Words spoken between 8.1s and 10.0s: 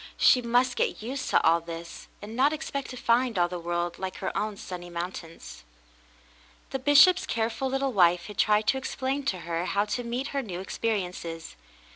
had tried to explain to her how